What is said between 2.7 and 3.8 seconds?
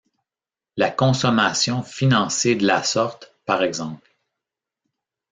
sorte, par